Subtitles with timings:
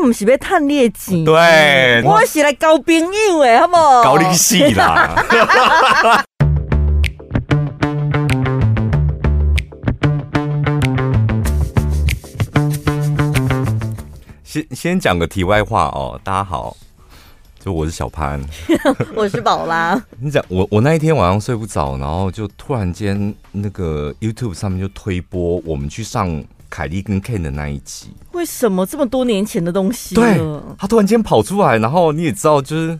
[0.00, 4.02] 我不是要赚业绩，对，我是来交朋友的，好不好？
[4.02, 5.22] 搞你死啦！
[14.42, 16.74] 先先讲个题外话哦，大家好，
[17.62, 18.42] 就我是小潘，
[19.14, 20.02] 我是宝拉。
[20.18, 28.14] 你讲我我那一天晚上睡不着，然后就突然间那个 YouTube 上面就推播我们去上凯莉跟 Ken 的那一集。
[28.32, 30.14] 为什么这么多年前的东西？
[30.14, 30.40] 对，
[30.78, 32.98] 他突然间跑出来，然后你也知道，就是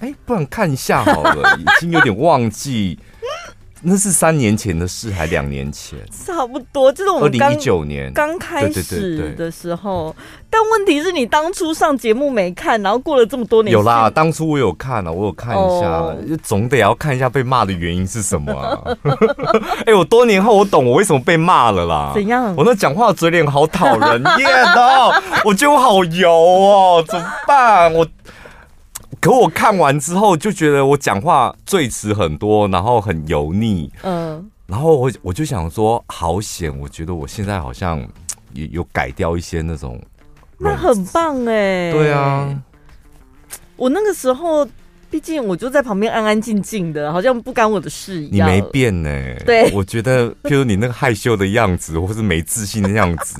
[0.00, 2.98] 哎，不然看一下好了，已经有点忘记。
[3.86, 5.98] 那是三年前的事，还两年前？
[6.26, 10.14] 差不多，就是我们二零一九年刚开始的时候。
[10.48, 18.78] 但问题是你当初上节目没看，然后过了这么多年，有啦，当初我有看了，我有看一下，哦、总得要看一下被骂的原因是什么啊？
[19.80, 22.12] 哎、欸，我多年后我懂我为什么被骂了啦。
[22.14, 22.54] 怎样？
[22.56, 25.12] 我那讲话嘴脸好讨人厌哦，
[25.44, 27.92] 我觉得我好油哦，怎么办？
[27.92, 28.06] 我。
[29.24, 36.70] 可我看完之后就觉得我讲话最词很多，然后很油腻，嗯，然后我我就想说，好险！
[36.78, 38.06] 我觉得我现在好像
[38.52, 39.98] 有有改掉一些那种，
[40.58, 42.54] 那很棒哎，对啊，
[43.76, 44.68] 我那个时候
[45.10, 48.46] 毕竟我就在旁边安安静静的，好像不干我的事一样。
[48.46, 49.10] 你没变呢，
[49.46, 53.36] 对，我觉得，譬如你那个害羞的样子，或是没自信的样子。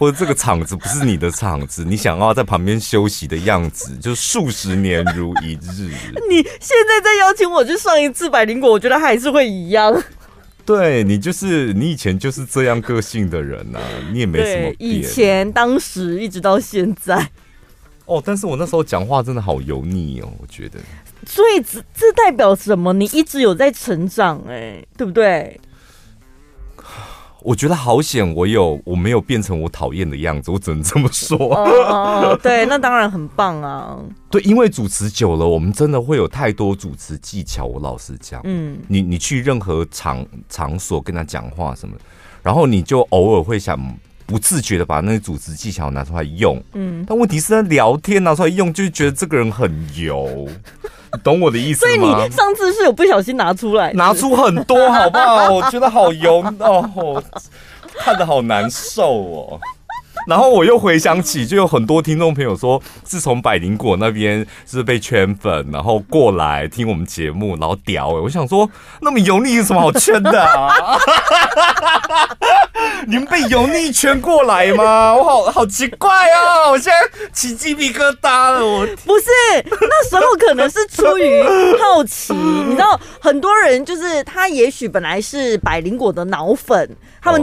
[0.00, 5.90] 或者这个场子不是你的场子，你想要在旁边休息的样子，就数十年如一日。
[6.26, 10.02] 你现在再邀请我去上一次百灵果，我觉得还是会一样。
[10.64, 14.76] 对，你就是你以前就是这样个性的人呐、啊，你也没什么变。
[14.78, 17.28] 以前、当时一直到现在。
[18.06, 20.78] 哦，但是我那时候讲话真的好油腻哦，我觉得。
[21.26, 22.94] 所以这这代表什么？
[22.94, 25.60] 你一直有在成长，哎，对不对？
[27.42, 31.36] 我觉得好险，我有我没有变成我讨厌的样子，我只能这么说。
[31.54, 33.98] 哦，对，那当然很棒啊。
[34.30, 37.64] 对，因为主持久了，我们真的会有太多主持技巧。
[37.64, 41.94] 我老实讲，嗯，你你去任何场场所跟他讲话什么，
[42.42, 43.78] 然后你就偶尔会想
[44.26, 50.48] 不自觉的把那些主持技巧拿出来用，嗯，但问题是在聊天拿出来用，就觉得这个人很油。
[51.12, 52.04] 你 懂我的意思吗？
[52.06, 55.50] 所以你上次是有不小心拿出来，拿出很多，好不好？
[55.50, 57.22] 我觉得好油哦，
[57.98, 59.60] 看的好难受哦。
[60.26, 68.08] 然后我又回想起，就有很多听众朋友说，自从百灵果那边是被圈粉，然后过来听我们节目，然后屌。
[68.08, 68.68] 我想说，
[69.00, 70.98] 那么油腻有什么好圈的啊？
[73.06, 75.14] 你们被油腻圈过来吗？
[75.14, 76.72] 我好好奇怪哦！
[76.72, 78.64] 我现在起鸡皮疙瘩了。
[78.64, 79.26] 我不是
[79.64, 81.42] 那时候可能是出于
[81.78, 87.42] 好奇，你知道，很多人就是他，也许本来是百灵果的脑粉，他们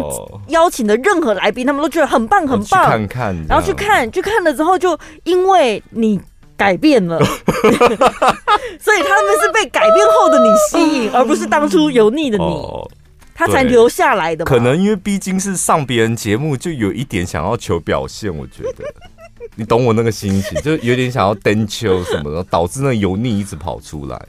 [0.49, 2.85] 邀请的任何来宾，他们都觉得很棒，很棒。
[2.85, 6.19] 看看，然后去看，去看了之后，就因为你
[6.55, 7.19] 改变了，
[8.79, 12.89] 所以他们是被改变后的你吸引， 而不是当初油腻的你，哦、
[13.35, 14.44] 他才留下来的。
[14.44, 18.83] 可能因为毕竟是上别人节目，就有一点想要求表现，我觉得
[19.56, 24.19] 你懂我那个心情，就有点想要登秋什么的，导致那油腻一直跑出来。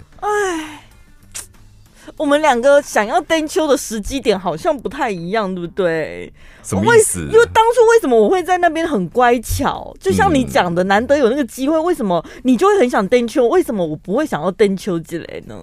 [2.17, 6.33] 我们两个想要登秋的时机点好像不太一样，对不对？
[6.63, 7.21] 什么意思？
[7.33, 9.95] 因为当初为什么我会在那边很乖巧？
[10.01, 13.47] 就像你讲的，难得有那个机会，为什么你就会很想登秋？
[13.49, 15.57] 为什么我不会想要登秋之类呢？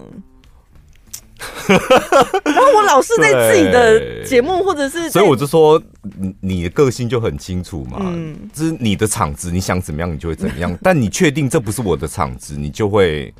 [1.68, 5.10] 然后我老是在自己的节目，或者是……
[5.10, 5.80] 所以我就说，
[6.18, 10.76] 你你的个性就很清楚嘛，嗯，就是你的场子，你想怎么样，你就会怎么样。
[10.82, 13.32] 但你确定这不是我的场子，你就会。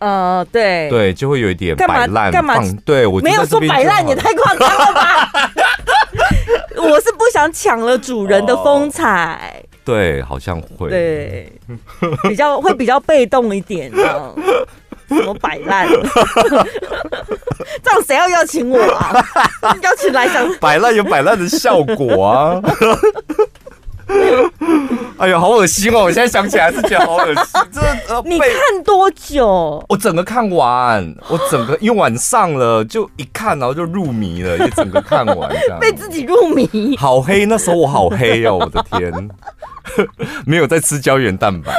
[0.00, 2.56] 呃，对对，就会有一点摆烂，干嘛？
[2.84, 5.30] 对我没有说摆烂，也太夸张了吧？
[6.76, 9.62] 我是不想抢了主人的风采。
[9.84, 11.52] 对，好像会，对，
[12.28, 14.34] 比较会比较被动一点，这样
[15.08, 15.86] 什么摆烂？
[17.82, 19.22] 这样谁要邀请我啊？
[19.82, 22.60] 邀请来想，摆烂有摆烂的效果啊。
[25.18, 26.04] 哎呦，好恶心哦！
[26.04, 27.44] 我现在想起来是觉得好恶心。
[27.70, 27.80] 这
[28.14, 28.50] 呃， 你看
[28.84, 29.84] 多久？
[29.88, 35.78] 我整个看完，我整个因为晚上了，就一看然后就入迷了，也整个看完这样。
[35.80, 36.96] 被自己入迷。
[36.96, 39.12] 好黑，那时候我好黑哦，我的天。
[40.46, 41.72] 没有在吃胶原蛋白，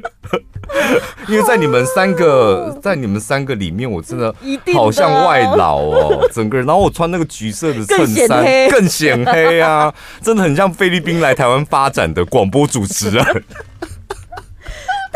[1.28, 4.34] 因为在你们三个，在你们三个里面，我真的
[4.74, 6.66] 好像外劳哦，整个人。
[6.66, 9.92] 然后我穿那个橘色的衬衫，更显黑啊，
[10.22, 13.24] 真的很像菲律宾来台湾发展的广播主持人。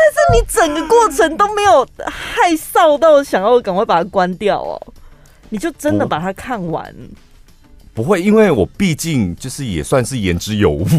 [0.03, 4.93] 但是你整个过程都没有害臊到想要赶快把它关掉哦，
[5.49, 6.93] 你就真的把它看完。
[7.93, 10.85] 不会，因为我毕竟就是也算是言之有物。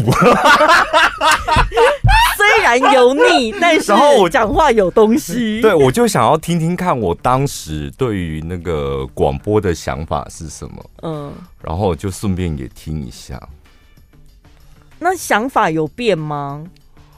[2.37, 5.59] 虽然油腻，但是我讲话有东西。
[5.61, 10.85] 对，我就想要听听看我当时对于那个广播的想法是什么。
[11.01, 13.41] 嗯，然后就顺便也听一下。
[14.99, 16.63] 那想法有变吗？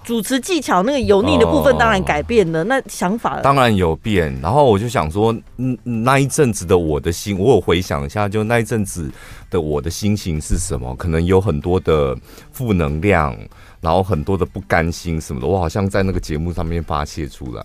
[0.05, 4.33] 主持技巧那个油腻的部分当然改变了，那想法当然有变。
[4.41, 9.11] 然后我就想说，嗯，那一阵子的我的心，我有回想一下，就那一阵子
[9.49, 10.95] 的我的心情是什么？
[10.95, 12.15] 可能有很多的
[12.51, 13.35] 负能量。
[13.81, 17.63] 然后很多的不甘心什么的，我好像在那个节目上面发泄出来。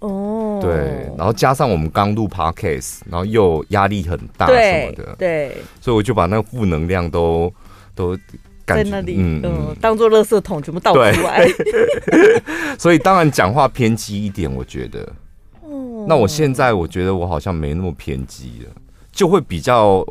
[0.00, 7.52] 哦，对，然后加上我们刚录 podcast，然后又压力很大什么的，对，对，所以我就把那个负能量都
[7.94, 8.18] 都
[8.66, 11.46] 在那里，嗯，嗯当做垃圾桶全部倒出来。
[12.78, 15.00] 所以当然讲话偏激一点，我觉得。
[15.62, 18.70] 哦，那我现在我觉得我好像没那么偏激了，
[19.12, 20.04] 就会比较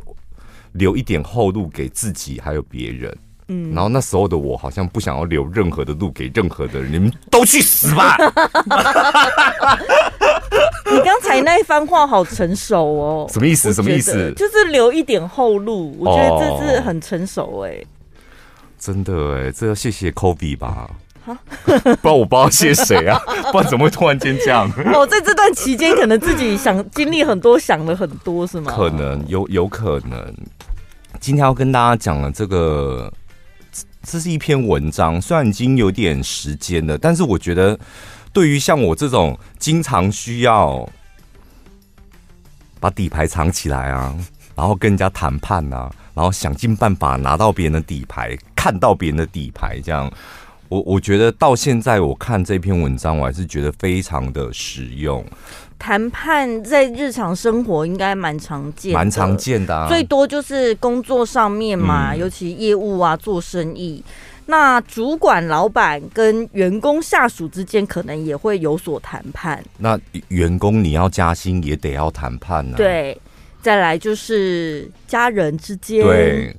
[0.74, 3.18] 留一点后路给自己还有别人。
[3.48, 8.18] 嗯，然后那时候的我好像不想要留任何的路给任何的人，你们都去死吧！
[10.92, 13.72] 你刚才那一番话好成熟哦，什么意思？
[13.72, 14.34] 什么意思？
[14.36, 17.86] 就是留一点后路，我觉得这是很成熟哎、哦。
[18.86, 20.90] 真的哎，这要谢谢 Kobe 吧？
[21.26, 21.36] 哈
[21.66, 23.20] 不然我不知道谢谁啊？
[23.52, 24.70] 不然怎么会突然间这样？
[24.94, 28.72] 哦，在这段期间可能自己想经历很多，想了很多是吗？
[28.76, 30.36] 可能有，有可能。
[31.20, 33.12] 今天要跟大家讲的这个。
[34.08, 37.78] 这是一篇文章，虽然已经有点时间了，但是我觉得，
[38.32, 40.88] 对于像我这种经常需要
[42.80, 44.16] 把底牌藏起来啊，
[44.56, 50.12] 然后跟人家谈判啊，然后想尽办法拿到别人的底牌，看到别人的底牌，这样，
[50.70, 55.24] 我我觉得到现在我看这篇文章，我还是觉得非常的实用。
[55.78, 64.02] 谈判在日常生活应该蛮常见，蛮常见的，啊，最多就是工作上面嘛，嗯、尤其业务啊，做生意，
[64.46, 69.62] 那主管、老板跟员工、下属之间可能也会有所谈判。
[69.78, 72.78] 那员工你要加薪也得要谈判呢，啊。
[72.78, 73.22] 对，
[73.66, 76.06] 再来就是家人之间。
[76.06, 76.56] 对。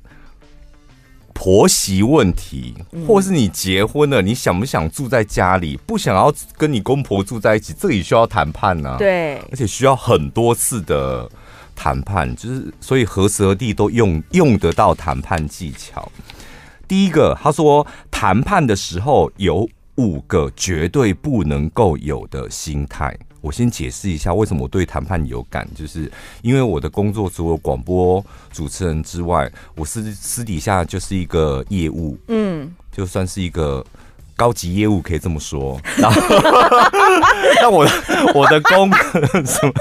[1.33, 2.75] 婆媳问题，
[3.07, 5.77] 或是你结婚了，你想不想住在家里？
[5.85, 8.97] 不想要跟你公婆住在一起，这里需要谈判呢。
[8.99, 11.29] 对，而且需要很多次的
[11.73, 16.11] 谈判，就是所以何时何地都用用得到谈判技巧。
[16.89, 19.65] 第一个，他说谈判的时候有
[19.95, 23.17] 五个绝对不能够有的心态。
[23.47, 26.11] 我先解释一下为什么我对谈判有感，就是
[26.41, 33.85] 因为我的工作除了广播主持人之外，我私私底下就是一个业务，嗯，就算是一个。
[34.37, 36.21] 高级业务可以这么说，然后
[37.59, 37.91] 那我的
[38.35, 38.89] 我的工
[39.43, 39.73] 什么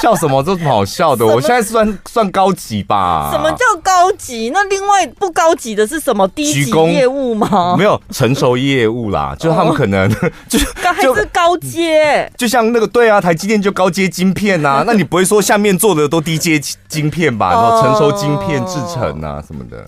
[0.00, 0.42] 笑什么？
[0.42, 1.24] 这么好笑的？
[1.24, 3.28] 我现在算算高级吧？
[3.30, 4.50] 什么叫高级？
[4.54, 6.26] 那另外不高级的是什么？
[6.28, 7.76] 低级业务吗？
[7.76, 10.10] 没有成熟业务啦，就是他们可能
[10.48, 16.58] 就是还是高阶，就像那个对啊，台积电就高阶晶片呐， 那你不会说下面做的都低阶
[16.88, 17.50] 晶片吧？
[17.52, 19.86] 然后成熟晶片制成啊什么的。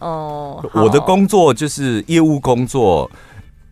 [0.00, 3.10] 哦，我的工作就是业务工作，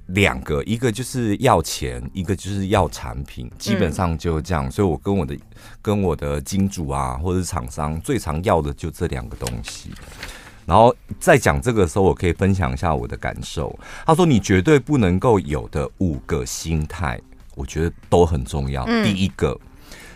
[0.06, 4.70] 两个，一个就是要钱，一个就是要产品，基本上就这样。
[4.70, 5.36] 所以我跟我的
[5.80, 9.90] 跟我的金主啊，或者是厂商最常要的就这两个东西。
[10.64, 13.76] 然后在讲这个的时候，我可以分享一下我的感受。
[14.06, 17.20] 他说：“你绝对不能够有的五个心态，
[17.56, 18.84] 我觉得都很重要。
[19.02, 19.58] 第一个，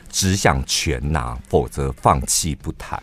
[0.09, 3.03] 只想全拿，否则放弃不谈。”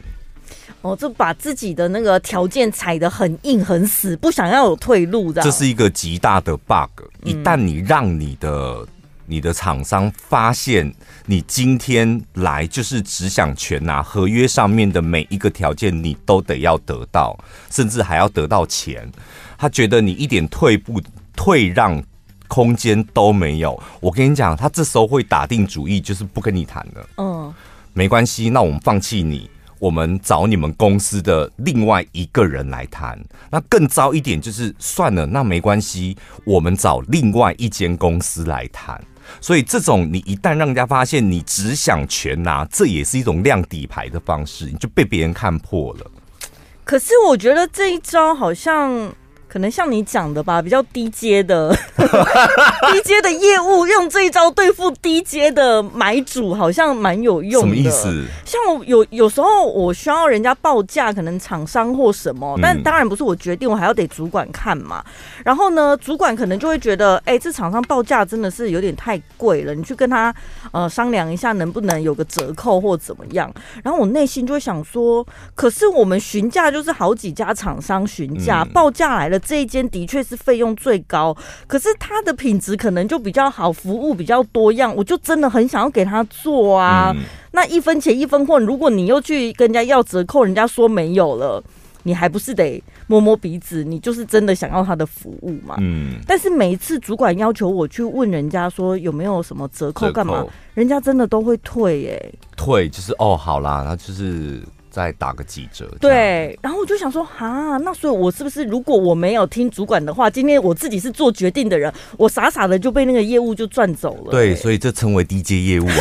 [0.83, 5.41] 哦，就把自己的那个条件踩得很硬很死，不想要有退路的。
[5.41, 6.89] 这是一个极大的 bug。
[7.23, 8.87] 一旦你让你的、嗯、
[9.25, 10.93] 你的厂商发现
[11.25, 17.39] 你今天来就是只想全拿，合约上面的每一个条件你都得要得到，
[17.71, 19.09] 甚至还要得到钱，
[19.57, 21.01] 他觉得你一点退步
[21.33, 22.03] 退让
[22.49, 23.81] 空间都没有。
[24.01, 27.09] 我跟你讲，他这时候会打定主意，就是不跟你谈了。
[27.19, 27.53] 嗯，
[27.93, 29.49] 没关系，那我们放弃你。
[29.83, 33.21] 我们找你们公司的另外一个人来谈，
[33.51, 38.97] 那更糟一点就是算了，那没关系，我们找另外一间公司来谈。
[39.41, 46.09] 所以这种你一旦让人家发现你只想全拿，这也是一种亮底牌的方式，你就被别人看破了。
[46.85, 49.13] 可是我觉得这一招好像
[49.53, 51.71] 可能像你讲的吧，比较低阶的。
[52.91, 57.67] 低阶的业务用这一招对付低阶的买主，好像蛮有用的。
[57.67, 58.25] 什么意思？
[58.43, 65.05] 像有有时候我需要人家报价，可能厂商或什么，但当然不是我决定，我还要得主管看嘛。
[65.45, 70.33] 然后呢，主管可能就会觉得，哎、欸，这厂商报价真的是有点太贵了，你去跟他
[70.71, 73.53] 呃商量一下，能不能有个折扣或怎么样？
[73.83, 81.35] 然后我内心就会想说，可是我们询价就是好几家厂商询价，报价来了，这一间的确是费用最高，
[81.67, 87.15] 可是它的品质可能就比较好，服务比较多样，我就真的很想要给他做啊。
[87.51, 91.63] 那一分钱一分货，如果你又去跟人家要折扣，人家说没有了。
[92.05, 93.81] 你还不是得摸摸鼻子？
[93.81, 95.77] 你就是真的想要他的服务嘛？
[95.79, 96.19] 嗯。
[96.27, 102.39] 但是每一次主管要求我去问人家说有没有什么折扣干嘛，人家真的都会退耶、欸。
[102.57, 104.61] 退就是哦，好啦，那就是
[104.93, 105.89] 再打个几折。
[105.99, 106.57] 对。
[106.61, 114.31] 然后我就想说，哈，那所以我是不是如果我没有听主管的话，今天我自己是做决定的人，我傻傻的就被那个业务就赚走了、欸？
[114.31, 115.93] 对，所以这称为低阶业务啊。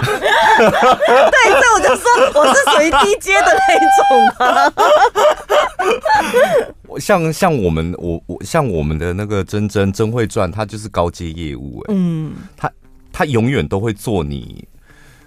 [0.00, 2.04] 对，所以我就说
[2.40, 4.72] 我是属于低阶的那种
[6.86, 12.70] 我像像我们我我像我们的那个真真真会赚，他就是高阶业务哎，嗯，他
[13.12, 14.66] 他永远都会做你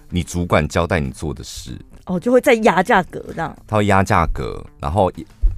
[0.09, 1.71] 你主管交代你做的事
[2.05, 5.11] 哦，就会再压价格这样，他会压价格，然后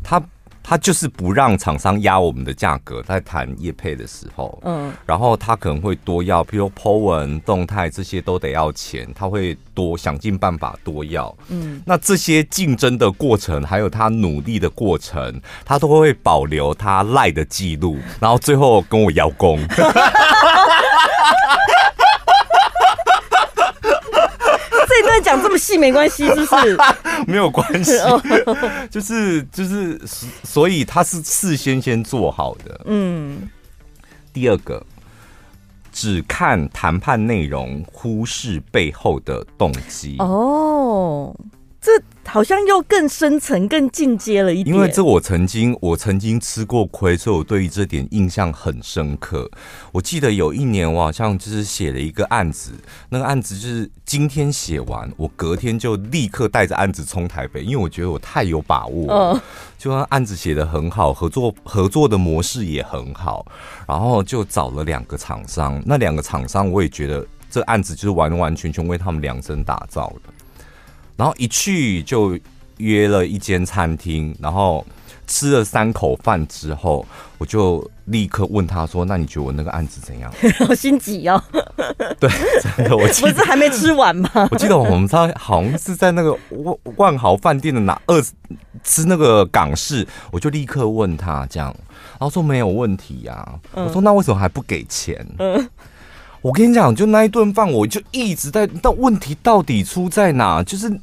[0.03, 0.21] 他。
[0.67, 19.59] 他就是不让厂商压我们的价格，在谈业配的时候，嗯，然后他可能会多要，譬如 po 文、动态这些都得要钱，他会多想尽办法多要，嗯，那这些竞争的过程，还有他努力的过程，他都会保留他赖的记录，然后最后跟我邀功。
[25.21, 26.77] 讲这么细没关系，是不是？
[27.27, 27.91] 没有关系，
[28.89, 29.99] 就是就是，
[30.43, 32.81] 所以他是事先先做好的。
[32.85, 33.49] 嗯。
[34.33, 34.85] 第二个，
[35.93, 40.17] 只看谈判内容，忽视背后的动机。
[40.19, 41.33] 哦。
[41.85, 41.91] 这
[42.25, 44.75] 好像又更深层、更进阶了一点。
[44.75, 49.47] 因为这我曾经我曾经吃过亏，所以我对于这点印象很深刻。
[49.91, 52.71] 我记得有一年我好像就是写了一个案子，
[53.09, 59.13] 那个案子就是今天写完，我隔天就立刻带着案子冲台北，因为我觉得我太有把握。
[59.13, 59.41] 嗯，
[59.77, 63.45] 就算案子写的很好，合作合作的模式也很好，
[63.87, 65.79] 然后就找了两个厂商。
[65.85, 70.33] 那两个厂商我也觉得这案子就是完完全全为他们量身打造的。
[71.15, 72.37] 然后一去就
[72.77, 74.85] 约了一间餐厅，然后
[75.27, 77.05] 吃了三口饭之后，
[77.37, 80.31] 我就立刻问他说：“那你觉得我那个案子怎样？”
[80.67, 81.41] 好心急哦。
[82.19, 82.29] 对，
[82.77, 84.29] 真的，我记得不是还没吃完吗？
[84.51, 88.21] 我记得我们在好像是在那个万万豪饭店的哪二
[88.83, 91.73] 吃那个港式，我就立刻问他这样，
[92.11, 93.59] 然后说没有问题呀、啊。
[93.73, 95.25] 嗯、我说那为什么还不给钱？
[95.39, 95.69] 嗯。
[96.45, 98.69] 我跟你讲，就那一顿饭，我就一直在。
[98.79, 100.61] 但问题到底出在哪？
[100.61, 100.95] 就是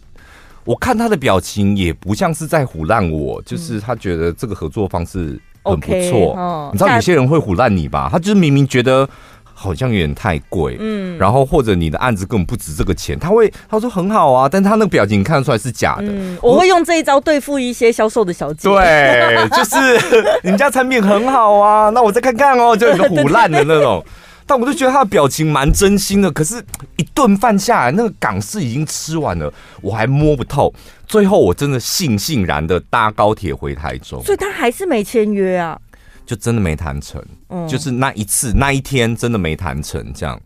[0.65, 5.99] 我看他的表情，也不像是在唬烂我，就是他觉得这个合作方式很不错。
[5.99, 8.09] Okay, 哦、你知道有些人会唬烂你吧？
[8.13, 9.09] 他就是明明觉得
[9.53, 16.05] 好像有点太贵，嗯，然后或者你的案子根本不值这个钱，他会他说很好啊，但他那个表情看得出来是假的。
[16.07, 18.69] 嗯、我会用这一招对付一些销售的小姐。
[18.69, 19.77] 对，就是
[20.45, 24.01] 你们家产品很好啊，那我再看看哦，就有个唬烂的那种。
[24.53, 26.63] 但我就觉得他的表情蛮真心的，可是，
[26.99, 30.71] 一顿饭下来，那个港式已经吃完了，我还摸不透。
[31.07, 35.81] 最后，我真的悻悻然的搭高铁回台中，所以他还是没签约啊，
[36.27, 37.25] 就真的没谈成。
[37.49, 40.39] 嗯，就是那一次那一天真的没谈成这样。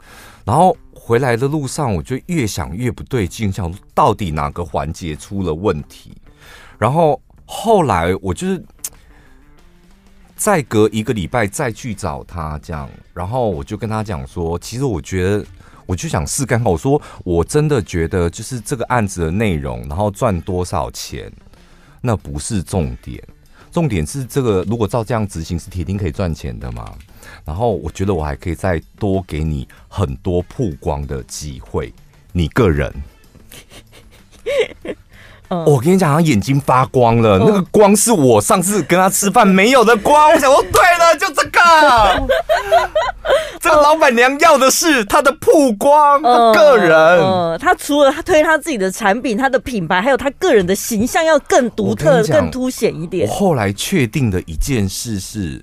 [0.45, 6.13] 然后回来的路上，我就越想越不对劲，想到底哪个环节出了问题。
[6.79, 8.65] 然后后来我就是。
[10.37, 15.45] 再隔一个礼拜再去找他，这样，然后我就跟他讲说，其实我觉得，
[15.87, 16.71] 我就想试看看。
[16.71, 21.33] 我说，我真的觉得，就是这个案子的内容，然后赚多少钱，
[22.03, 23.23] 那不是重点，
[23.73, 26.93] 重点是这个，如果照这样执行，是铁定可以赚钱的嘛。
[27.45, 31.93] 然后我觉得我还可以再多给你很多曝光的机会，
[32.33, 32.93] 你个人。
[35.49, 40.33] 嗯、我跟你讲，他眼睛发光了，嗯、那个光是我上次跟他吃饭没有的光。
[40.33, 41.61] 我想说，对了，就这个，
[43.61, 47.59] 这个老板娘要的是他的曝光，他个人。
[47.59, 53.29] 他除了他推他自己的产品，他的品牌，还有他个人的形象要更独特、更凸显一点。
[53.29, 55.63] 我后来确定的一件事是。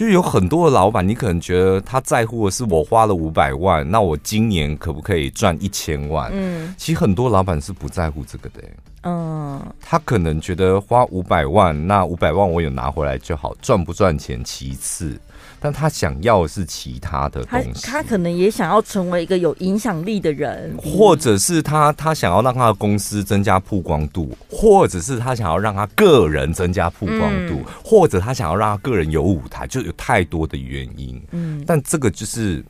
[0.00, 6.30] 就有很多的老板，你可能觉得他在乎的是我花了五百万，那我今年可不可以赚一千万？
[6.32, 8.62] 嗯，其实很多老板是不在乎这个的。
[9.02, 15.20] 嗯，他可能觉得花五百万，那五百万我有拿回来就好，赚不赚钱其次。
[15.62, 31.22] 但他想要的是其他的东西，他，他可能也想要成为一个有影响力的人，或者是他他想要让他的公司增加曝光度，或者是他想要让他个人增加曝光度，嗯、或者他想要让他个人有舞台，就有太多的原因。
[31.32, 32.64] 嗯，但这个就是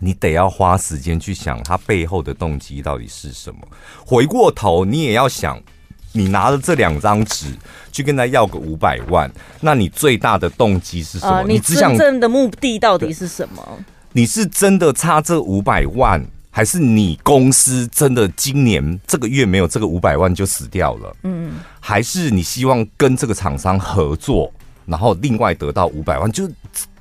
[0.00, 3.60] 你得要花时间去想他背后的动机到底是什么。
[4.04, 5.62] 回过头，你也要想。
[6.12, 7.46] 你拿着这两张纸
[7.92, 11.36] 去跟他要个五百万，那你最大的动机是什么？
[11.36, 13.62] 呃、你真正的目的到底是什么？
[14.12, 21.16] 你是真的差这五百万，还是你公司真的今年这个月没有这个五百万就死掉了？
[21.22, 24.52] 嗯，还是你希望跟这个厂商合作，
[24.86, 26.30] 然后另外得到五百万？
[26.30, 26.48] 就。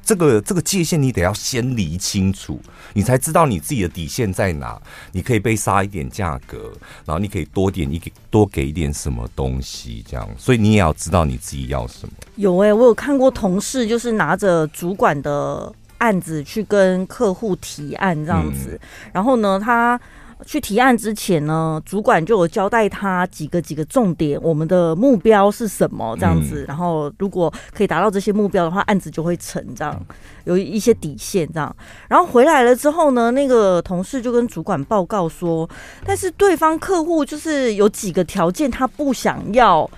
[0.09, 2.59] 这个这个界限你得要先理清楚，
[2.93, 4.81] 你才知道你自己的底线在哪。
[5.11, 6.73] 你可以被杀一点价格，
[7.05, 8.01] 然后你可以多点一
[8.31, 10.27] 多给一点什么东西，这样。
[10.35, 12.13] 所以你也要知道你自己要什么。
[12.37, 20.01] 有哎、欸，我有看过同事就是拿着主管的案子去跟客户提案这样子，嗯、然后呢，他。
[20.45, 30.05] 去提案之前呢，主管就有交代他几个几个重点，我们的目标是什么这样子，嗯、然后如果可以达到这些目标的话，案子就会成这样，
[30.45, 31.75] 有一些底线这样。
[32.07, 35.69] 然后回来了之后呢，那个同事就跟主管报告说，
[36.05, 39.89] 但是对方客户就是有几个条件他不想要。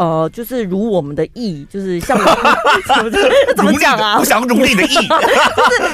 [0.00, 4.16] 呃，就是如我们的意，就是像我们怎么怎么讲啊？
[4.16, 5.08] 不想如你的意，就是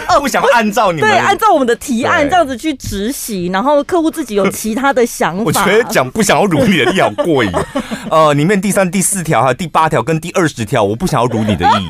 [0.06, 5.42] 呃， 不想按照你们对，按照我们的提案这样子去执行，然后客户自己有其他的想法。
[5.42, 7.50] 我觉得讲不想要如你的意好过瘾。
[8.08, 11.88] 呃，里面第三、第四条还有第八条跟第二十条，我不想要如你的意。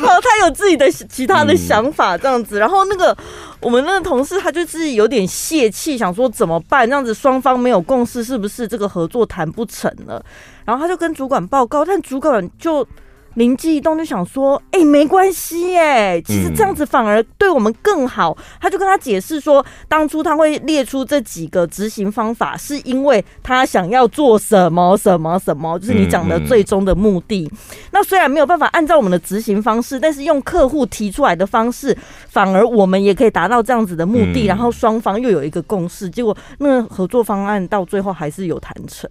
[0.00, 2.58] 好， 他有自己的其他的想法，这样子。
[2.58, 3.16] 然后那个
[3.60, 6.88] 我们那个同事，他就是有点泄气，想说怎么办？
[6.88, 10.24] 这样子双方没有共识，是不是这个合作谈不成了？
[10.64, 12.86] 然后他就跟主管报告，但主管就。
[13.34, 18.36] 灵机一动就想说：“哎、欸，没关系，哎，其实这样子反而对我们更好。
[18.38, 27.48] 嗯”他就跟他解释说，当初他会列出这几个执行方法，是因为他想要做什么什么什么，就是你讲的最终的目的。
[27.52, 27.58] 嗯嗯、
[27.92, 31.96] 那虽然没有办法按照我们的执行方式，但是用客户提出来的方式，
[32.28, 34.44] 反而我们也可以达到这样子的目的。
[34.44, 39.10] 嗯、然后双方又有一个共识，结果那个合作方案到最后还是有谈成。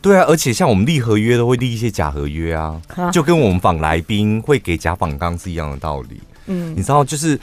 [0.00, 2.80] 对啊，而且像我们立合约都会立一些假合约啊，
[3.12, 6.20] 就跟我们访来宾会给假访纲是一样的道理。
[6.46, 7.38] 嗯，你知道，就是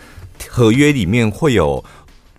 [0.49, 1.83] 合约里面会有，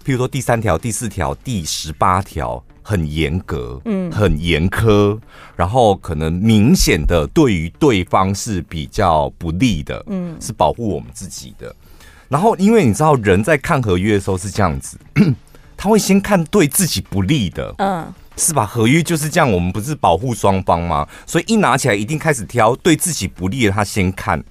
[0.05, 5.19] 譬如说第三条、第四条、第十八条很严格，嗯，很严苛，
[5.57, 11.75] 然后可能明显的对于对方是比较不利的，嗯，是保护我们自己的。
[12.29, 14.99] 然后，因为你知道，人在看合约的时候是这样子，
[15.77, 18.13] 他会先看对自己不利的，嗯。
[18.37, 18.67] 是吧？
[18.67, 21.07] 合约就是这样，我们不是保护双方吗？
[21.27, 24.43] 所以一拿起来一定开始挑对自己不利的，他先看。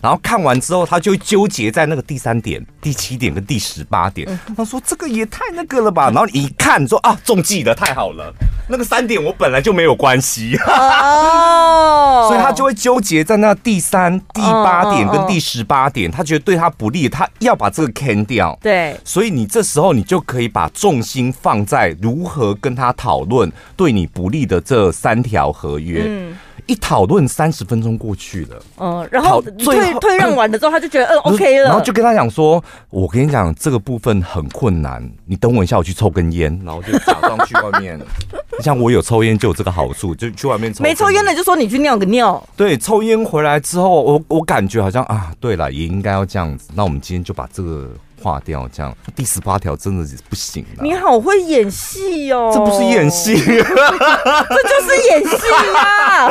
[0.00, 4.26] 然后看完之后，他就纠结在那个第三点、第七点跟第十八点。
[4.56, 8.32] 他说：“这个也太那个了吧？”然后你一看说：“啊，中计了，太好了！
[8.68, 18.58] 那个三点我本来就没有关系。”哦， 所以他就会纠结在那第三、第八点跟第十八点，他觉得对他不利，他要把这个 can 掉。
[18.62, 26.04] 对，所以你这时候你就可以把重心放在如何跟他讨论对你不利的这三条合约。
[26.06, 26.38] 嗯。
[26.66, 37.98] 一讨论三十分钟过去了，嗯，然后退退让完了之后，他就觉得嗯 OK 了，然后就跟他讲说：“我跟你讲，这个部分很困难，你等我一下，我去抽根烟。”然后就假装去外面。
[38.58, 40.82] 你像我有抽烟就有这个好处，就去外面抽。
[40.82, 42.42] 没抽烟的就说你去尿个尿。
[42.56, 46.70] 对，抽烟回来之后，我我感觉好像啊，对了，也应该要这样子。
[46.74, 47.90] 那我们今天就把这个。
[48.22, 50.82] 划掉这样，第十八条真的是不行了。
[50.82, 55.36] 你好会演戏哦，这不是演戏， 这就是演戏
[55.76, 56.30] 啊！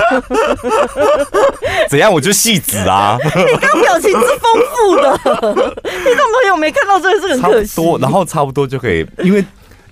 [1.89, 2.11] 怎样？
[2.11, 3.17] 我就戏子啊！
[3.23, 7.75] 你刚表情是丰富的，听众朋友没看到，真的是很可惜。
[7.75, 9.43] 多，然后差不多就可以，因为。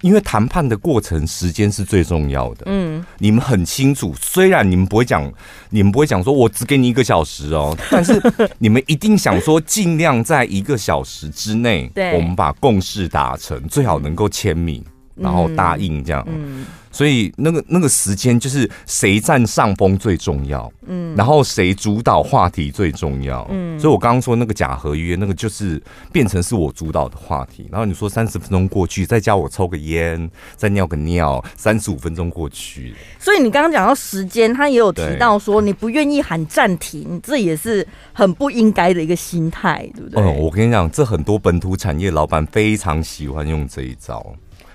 [0.01, 2.63] 因为谈判的过程，时间是最重要的。
[2.67, 5.31] 嗯，你们很清楚，虽然你们不会讲，
[5.69, 8.21] 你们不会讲说，我只给你一个小时哦， 但是
[8.57, 14.83] 你们一定想说，尽量在一个小时之内，我们把共识达成，最好能够签名，
[15.15, 16.23] 然后答应这样。
[16.27, 16.65] 嗯。
[16.97, 25.79] 所以那个那个时间就是谁占上风最重要，嗯，然后谁主导话题最重要，嗯，所以我刚刚说那个假合约，那个就是
[26.11, 27.67] 变成是我主导的话题。
[27.71, 32.95] 然后你说三十分钟过去，再叫我抽个烟，再尿个尿，三十五分钟过去。
[33.19, 40.19] 所以你刚刚讲到时间，他也有提到说你不愿意喊暂停，这也是很不应该的一个心态，对不对？
[40.19, 44.25] 嗯，我跟你讲，这很多本土产业老板非常喜欢用这一招。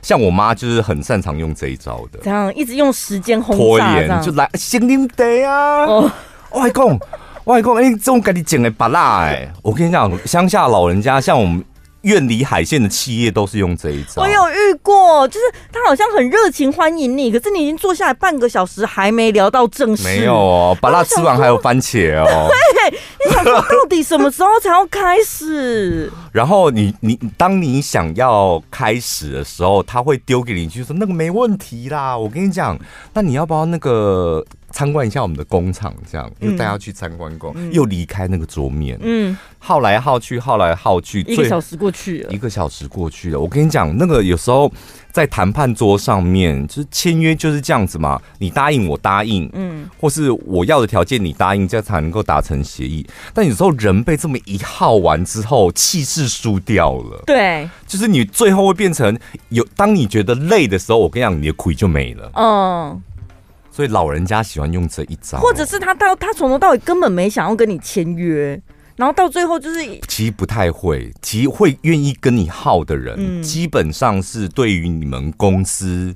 [0.03, 5.87] 像我妈就是很擅长用这一招的，这样一直用时间轰拖炸，延就来先啉得啊！
[5.87, 6.11] 哦，
[6.51, 7.01] 外公，
[7.45, 9.51] 外公，哎，这种给你剪的巴拉哎！
[9.63, 11.65] 我跟你讲，乡下老人家像我们。
[12.03, 14.23] 远离海线的企业都是用这一招。
[14.23, 15.41] 我有遇过，就是
[15.73, 20.05] 他好像很热情欢迎你，可是你已经坐下来半个小时还没聊到正事。
[20.05, 22.27] 没有哦，把辣吃完还有番茄哦。
[22.83, 26.11] 对，你想说到底什么时候才要开始？
[26.33, 32.17] 然后你你当你想要开始的时候，他会丢给你，就说那个没问题啦。
[32.17, 32.79] 我跟你讲，
[33.15, 34.45] 那你要不要那个？
[34.73, 43.39] 参观一下我们的工厂，这样又带他去参观过，嗯、又离开那个桌面，嗯，耗来耗去，耗来耗去，一个小时过去了，一个小时过去了。
[43.39, 44.73] 我跟你讲，那个有时候
[45.13, 53.07] 在谈判桌上面，就是签约就是这样子嘛，你答应我答应，嗯，或是我要的条件你答应，这样才能够达成协议。
[53.35, 59.19] 但有时候人被这么一耗完之后，气势输掉了，对，就是你最后会变成
[59.51, 63.03] 有，当你觉得累的时候，我跟你讲，你的亏就没了，嗯。
[63.73, 68.61] 所以老人家喜欢用这一招，或者是他到他从头到尾根本没想要跟你签约，
[68.97, 76.15] 然后到最后就是其实不太会，其实会愿意跟你耗的人，嗯、基本上是对于你们公司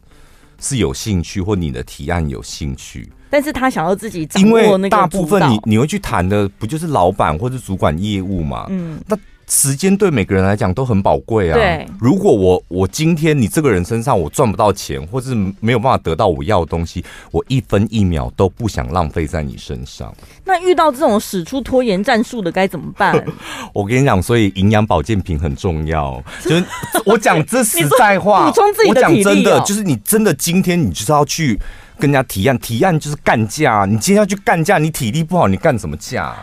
[0.61, 8.67] 是有兴趣或你的提案有兴趣，但是他想要自己掌握那个，因为大部分你你会去谈的不就是老板或者主管业务嘛？
[8.69, 9.19] 嗯，那。
[9.49, 11.55] 时间对每个人来讲都很宝贵啊。
[11.55, 20.13] 对，如果我我今天你这个人身上我赚不到钱，或是没有办法得到我要的东西，我一分一秒都不想浪费在你身上。
[20.45, 23.25] 那遇到这种使出拖延战术的该怎么办？
[23.73, 26.23] 我跟你讲，所以营养保健品很重要。
[26.43, 26.65] 就是
[27.05, 29.19] 我讲这实在话，补充自己的体力。
[29.21, 31.57] 我讲真的，就是你真的今天你就是要去
[31.99, 33.85] 跟人家提案，提案就是干架。
[33.85, 36.35] 你今天要去干架，你体力不好，你干什么架？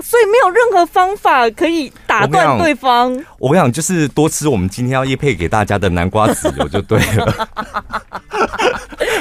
[0.00, 3.12] 所以没有任何方法可以打断对方。
[3.38, 7.48] 我跟你讲，就是多吃我们今天要叶配给大家的南瓜籽油就对了。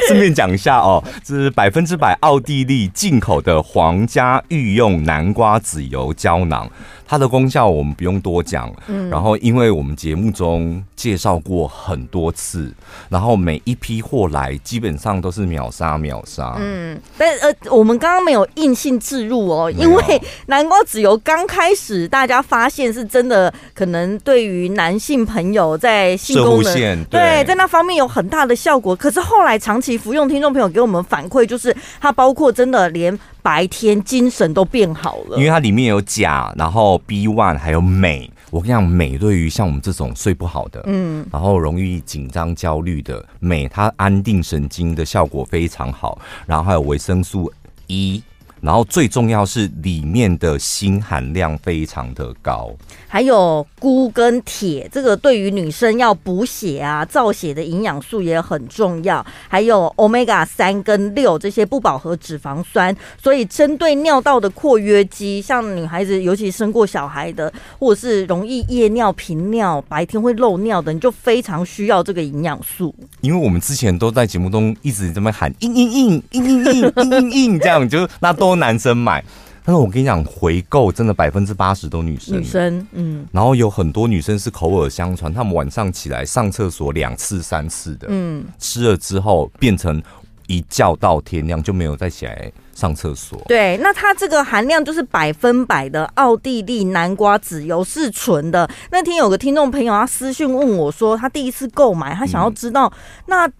[0.07, 6.69] 顺便讲一下哦，这是百分之百奥地利进口的皇家御用南瓜籽油胶囊。
[7.05, 12.71] 它的功效我们不用多讲，嗯，然后因为我们节目中介绍过很多次，
[13.09, 27.43] 然后每一批货来基本上都是秒杀秒杀，嗯，但呃，我们刚刚没有硬性置入哦，因为南瓜籽油刚开始大家发现是真的，可能对于男性朋友在性功能对，对。
[27.45, 33.17] 在那方面有很大的效果，可是后来长期服用，听众朋友给我们反馈就是它包括真的连。
[33.43, 38.31] 白天精神都变好了，因为它里面有钾，然后 B one 还有镁。
[38.49, 46.17] 我跟你讲，镁对于像我们这种睡不好的，嗯，然后容易紧张焦虑的，镁它安定神经的效果非常好。
[46.47, 47.51] 然后还有维生素
[47.87, 48.23] E。
[48.61, 52.71] 然后最重要是里面的锌含量非常的高，
[53.13, 59.23] 还有钴跟铁，这个对于女生要补血啊、造血的营养素也很重要。
[59.47, 72.95] 还有 Omega 三跟六这些不饱和脂肪酸，所以针对尿道的括约肌，像女孩子尤其生过小孩的，或者是容易夜尿、频尿、白天会漏尿的，你就非常需要这个营养素。
[73.21, 78.53] 因为我们之前都在节目中一直这么喊“硬硬硬硬硬硬硬硬硬”这样，就那都。
[78.63, 79.21] 男生买，
[79.65, 82.39] 但是我跟你讲，回购真的百分之八十都女生。
[82.39, 90.03] 女生，嗯，然后有很多女生是口耳相传，她们晚上起来上厕所两次、三次的，嗯，吃了之后变成
[90.47, 93.41] 一觉到天亮就没有再起来上厕所。
[93.47, 98.69] 对，那它这个含量就是百分百的奥地利南瓜籽油是纯的。
[98.91, 103.51] 那天有个听众朋友他私讯问我说，他第一次购买，他想要知道，嗯、那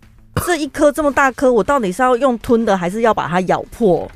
[0.45, 4.09] 这一颗这么大颗，我到底是要用吞的，还是要把它咬破？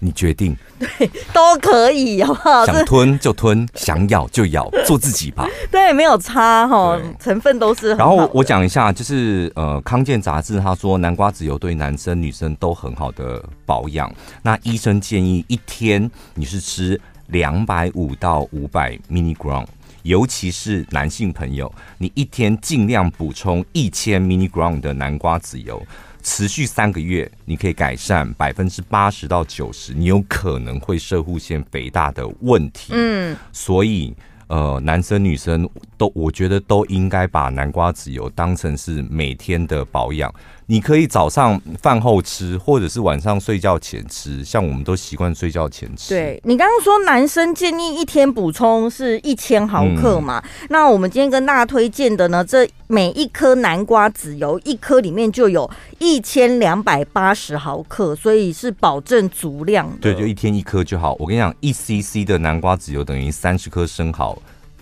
[0.00, 2.64] 你决定，对，都可以，好不好？
[2.66, 5.48] 想吞就吞，想咬就咬，做自己吧。
[5.70, 7.94] 对，没有差哈，成分都是。
[7.94, 14.12] 然后我讲一下，就是呃，康健杂志他说南瓜籽油对男生女生都很好的保养。
[14.42, 19.66] 那医生建议一天你是吃两百五到五百 milligram，
[20.02, 25.82] 尤其是男性朋友，你一天尽量补充一千 milligram 的南瓜籽油。
[26.28, 32.92] 持续三个月，你可以改善百分之八十到九十，你有可能会射护腺肥大的问题。
[32.92, 34.14] 嗯，所以。
[34.48, 40.32] 呃，男生女生都，我觉得都应该把南瓜籽油当成是每天的保养。
[40.70, 44.44] 你可以早上饭后吃，或者是晚上睡觉前吃。
[44.44, 46.10] 像我们都习惯睡觉前吃。
[46.10, 50.38] 对，你刚刚说男生建议一天补充是一千毫克嘛？
[50.44, 59.90] 嗯、那我们今天跟大家推荐的呢，这每一颗南瓜籽油一颗里面就有一千两百八十毫克，所以是保证足量。
[60.02, 61.16] 对，就一天一颗就好。
[61.18, 64.38] 我跟你讲，一 CC 的南瓜籽油等于三十颗生蚝。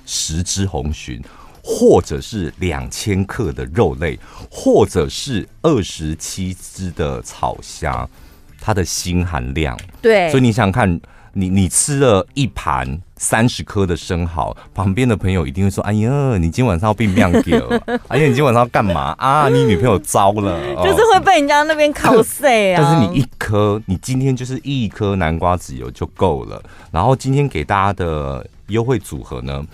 [0.09, 1.21] 十支红蟳，
[1.69, 4.17] 或者是两千克的肉类，
[4.49, 8.09] 或者是二十七只的草虾，
[8.61, 9.77] 它的锌含量。
[10.01, 11.01] 对，所以你想想看，
[11.33, 17.59] 你你吃了一盘三十颗的生蚝，旁边的朋友一定会说：“哎呀，你今天晚上要变亮掉？
[18.07, 19.49] 哎呀，你今天晚上要干嘛啊？
[19.49, 22.81] 你女朋友糟了。”就是会被人家那边考碎啊。
[22.81, 26.63] 但是你一颗，你今天就是一颗南瓜籽油就够了。
[26.93, 29.67] 然后今天给大家的优惠组合呢？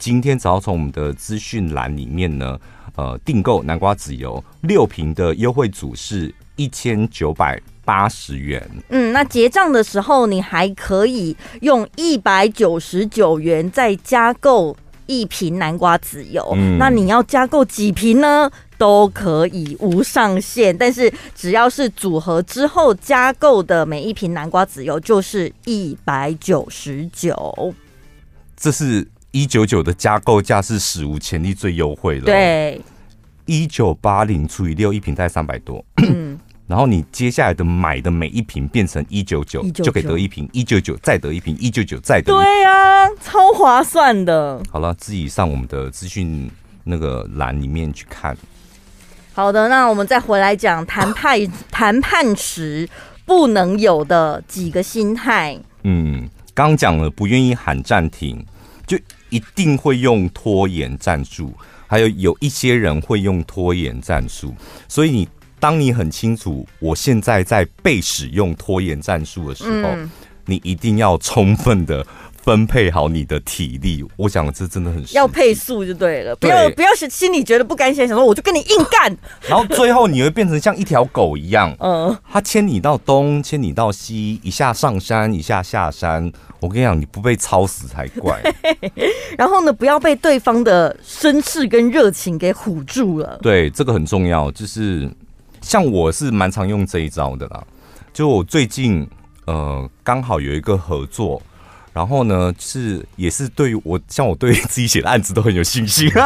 [0.00, 2.58] 今天只要从我们的资讯栏里面呢，
[2.96, 8.66] 呃，订购南瓜籽油六瓶的优惠组是一千九百八十元。
[8.88, 16.50] 嗯，那结账的时候你还可以用一百九十九元再加购一瓶南瓜籽油。
[16.56, 18.50] 嗯，那你要加购几瓶呢？
[18.78, 27.74] 都可以无上限，但是只要是组合之后加购的每一瓶南瓜籽油就是一百九十九。
[28.56, 29.06] 这是。
[29.32, 32.80] 一九九的加购价是史无前例最优惠的，对，
[33.46, 44.60] 一九八零除以六，一瓶大概三百多，嗯， 然后你接下来的买的每一瓶变成一九九，就可以得一瓶一九九，再得一瓶一九九，再得，对呀、啊，超划算的。
[44.68, 46.50] 好了，自己上我们的资讯
[46.82, 48.36] 那个栏里面去看。
[49.32, 51.38] 好的，那我们再回来讲谈判
[51.70, 52.88] 谈判时
[53.24, 55.56] 不能有的几个心态。
[55.84, 58.44] 嗯，刚讲了不愿意喊暂停，
[58.88, 58.98] 就。
[59.30, 61.52] 一定会用拖延战术，
[61.86, 64.54] 还有有一些人会用拖延战术，
[64.88, 70.10] 所以你当你很清楚我现在在被使用拖延战术的时候，嗯、
[70.46, 72.06] 你一定要充分的
[72.42, 74.04] 分配好你的体力。
[74.16, 79.16] 我想这真的很要配速就对了，不要不要是心里觉得不甘心，想说我就跟你硬干，
[79.48, 86.32] 然后最后你会变成像一条狗一样， 嗯，他牵你到东，牵你到西，一下上山，一下下山。
[86.60, 88.38] 我跟你讲，你不被操死才怪。
[89.38, 93.38] 然后呢，不要被对方的绅士跟热情给唬住了。
[93.40, 94.50] 对，这个很重要。
[94.52, 95.10] 就是
[95.62, 97.64] 像我是蛮常用这一招的啦。
[98.12, 99.08] 就我最近
[99.46, 101.40] 呃，刚好有一个合作，
[102.00, 106.10] 然后呢是也是对于我，像我对 自己写的案子都很有信心。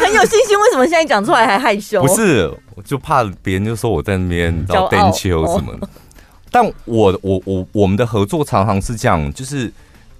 [0.00, 0.58] 很有信心？
[0.58, 2.00] 为什么现在讲出来还害羞？
[2.00, 5.86] 不是，我就怕别人就说我在那边找单秋什么的。
[6.50, 9.70] 但我我我我们的合作常常是这样，就是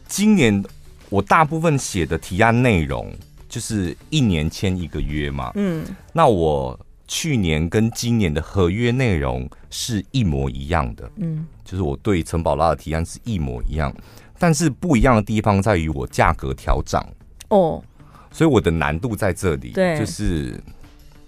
[0.07, 0.63] 今年
[1.09, 3.11] 我大部分写的提案内容
[3.49, 6.79] 就是一年签一个约嘛，嗯，那我
[7.15, 13.93] 去年跟今年的合约内容是一模一样的，嗯，就是我对陈宝拉的提案是一模一样，
[14.39, 17.07] 但是不一样的地方在于我价格调涨
[17.51, 17.83] 哦，
[18.31, 20.59] 所以我的难度在这里，对，就是。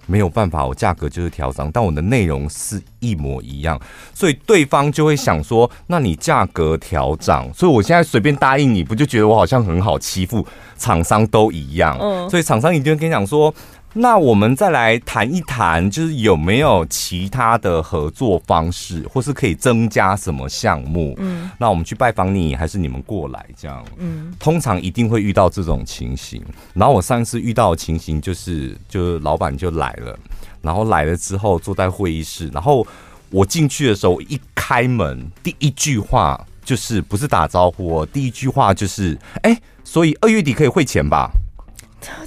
[0.06, 3.80] 没有办法，我价格就是调涨，但我的内容是一模一样，
[4.12, 10.46] 所以对方就会想说：那你价格调涨，所以我现在随便答应你，不就觉得我好像很好欺负？
[10.76, 13.54] 厂商都一样，所以厂商一定会跟你讲说。
[13.96, 21.14] 那我们再来谈一谈，就是有没有其他的合作方式，或是可以增加什么项目？
[21.18, 23.84] 嗯，那我们去拜访你，还是你们过来这样？
[23.96, 26.42] 嗯，通常一定会遇到这种情形。
[26.72, 30.18] 然后我上次遇到的情形就是，就是老板就来了，
[30.60, 32.84] 然后来了之后坐在会议室，然后
[33.30, 41.30] 我进去的时候一开门，第一句话就是不是打招呼哦，第一句话就是，哎，所以二月底可以汇钱吧？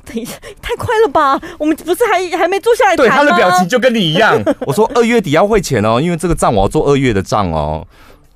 [0.06, 1.40] 等一下，太快了吧？
[1.58, 2.96] 我们不是还还没坐下来？
[2.96, 4.42] 对，他的表情就跟你一样。
[4.62, 7.86] 我说二月底要汇钱哦， 因为这个账我要做二月的账哦。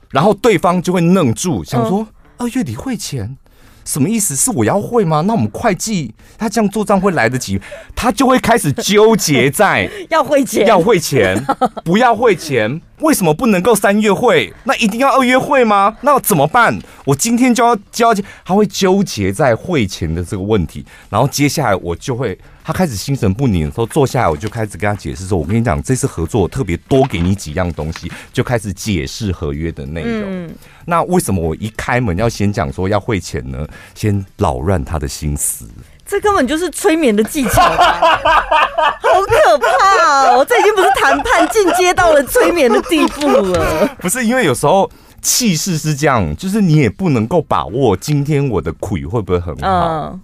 [0.10, 2.06] 然后对方就会愣住，想说
[2.38, 3.38] 二月底汇钱。
[3.86, 4.36] 什么意思？
[4.36, 5.22] 是我要会吗？
[5.28, 7.60] 那我们会计他这样做账会来得及？
[7.96, 11.46] 他就会开始纠结在 要汇钱，要汇钱，
[11.84, 12.82] 不要汇钱？
[13.00, 14.54] 为什么不能够三月汇？
[14.65, 15.98] 那一定要二月汇吗？
[16.02, 16.78] 那怎么办？
[17.06, 20.86] 我今天就要交钱，他会纠结在汇钱的这个问题。
[21.10, 30.24] 然后接下来我就会，他开始心神不宁的时候，坐下来我就开始跟他解释说：“我跟你讲，这次合作我特别多给你几样东西，就开始解释合约的内容。
[30.26, 33.67] 嗯”那为什么我一开门要先讲说要汇钱呢？
[33.95, 35.65] 先扰乱他的心思，
[36.06, 40.45] 这根本就是催眠的技巧， 好可怕哦！
[40.47, 43.88] 这已经不是谈判，进阶到了催眠的地步了。
[44.00, 44.89] 不是因为有时候
[45.21, 49.67] 气势是这样，就是你也不能够把握今天我的亏会不会很好。
[49.67, 50.21] 嗯，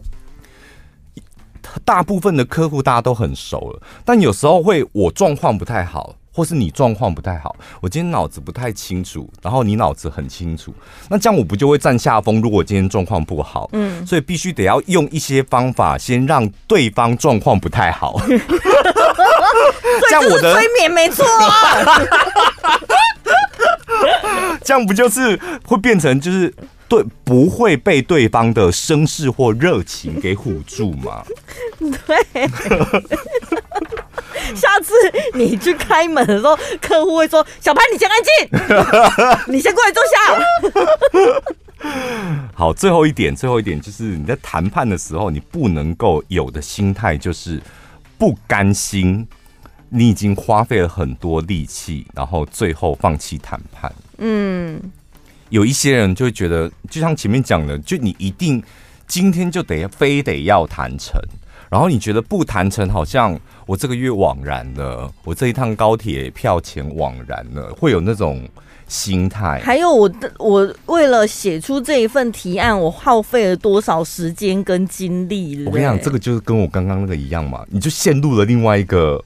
[1.84, 6.16] 大部分的客户大家都很熟了，但有时候会我状况不太好。
[6.38, 10.72] 或是你状况不太好，我今天脑子不太清楚，然后你脑子很清楚，
[11.10, 12.40] 那这样我不就会占下风？
[12.40, 18.22] 如果今天状况不好，嗯，所以必须得要用一些方法，先让对方状况不太好。
[18.30, 22.02] 这样我的催眠没错啊，
[24.64, 26.54] 这样不就是会变成就是
[26.90, 31.24] 对，不会被对方的声势或热情给唬住嘛？
[32.06, 32.18] 对。
[34.56, 34.94] 下次
[35.34, 38.32] 你去开门的时候，客户会说：“小潘，你先安静，
[39.54, 40.16] 你先过来坐下。
[42.56, 47.62] ”好，最后一点，最后一点就是你在谈判的时候，你不能够有的心态就是
[48.18, 49.28] 不甘心，
[49.90, 53.94] 你已经花费了很多力气，然后最后放弃谈判。
[54.20, 54.82] 嗯，
[55.50, 58.62] 有一些人就会觉得，就像前面讲的，就你一定
[59.08, 61.20] 今天就得非得要谈成。
[61.70, 68.48] 然后你觉得不谈成，好像我这个月枉然了，我这一趟高铁票钱枉然了，会有那种
[68.88, 69.60] 心态。
[69.64, 75.66] 还有我的，我为了写出这一份提案，我耗费了多少时间跟精力？
[75.66, 79.22] 我跟你讲，这个就是跟我刚刚那个一样嘛，你就陷入了另外一个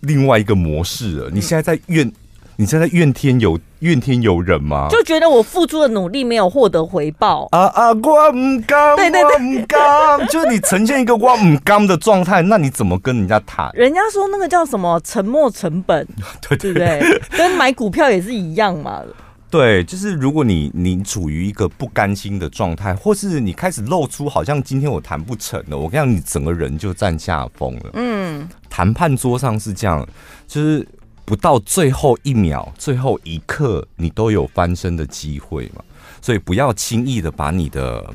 [0.00, 1.30] 另外一个模式了。
[1.32, 2.12] 你现在在怨。
[2.58, 4.88] 你现在怨天尤怨天尤人吗？
[4.90, 7.88] 就觉得我付出的努力没有获得回报啊啊！
[7.88, 13.70] 我唔甘，对对对，我唔甘，就是你呈现一个我唔甘的状态，那你怎么跟人家谈？
[13.74, 16.06] 人家说那个叫什么沉没成本，
[16.48, 19.02] 对对对，跟买股票也是一样嘛。
[19.50, 27.90] 对，就是如果你你处于一个不甘心的状态，或是你开始露出好像今天我谈不成了，我跟你讲，你整个人就占下风了。
[27.92, 30.06] 嗯，谈判桌上是这样，
[30.48, 30.86] 就是。
[31.26, 35.82] 不到最后一秒、最后一刻，你都有翻身的机会嘛？
[36.22, 38.14] 所以不要轻易的把你的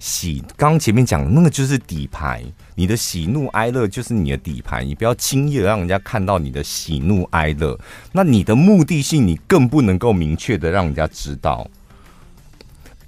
[0.00, 2.42] 喜，刚刚前面讲的那个就是底牌，
[2.74, 7.78] 你的喜怒哀乐就是你的底牌，你不要轻易的让人家看到你的喜怒哀乐。
[8.10, 11.64] 那你的目的性，你更不能够明确的让人家知道。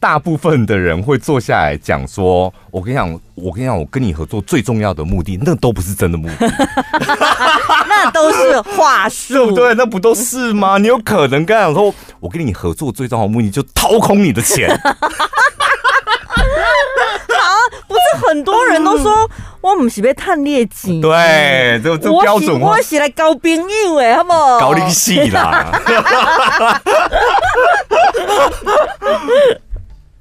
[0.01, 6.51] 大部分的人会坐下来讲说：“我跟你讲，我跟你讲，我跟你合作最重要的目的，那都不是真的目的，
[7.87, 9.75] 那都是话术，对不对？
[9.75, 10.79] 那不都是吗？
[10.79, 14.71] 你有可能跟他讲说，我跟你合作最重要的目的就掏空你的钱。
[14.71, 14.97] 啊，
[17.87, 24.59] 不是很多人都说我们是被探劣绩，对，这这标准我是来交朋友哎，好不好？
[24.59, 25.71] 搞利息啦。”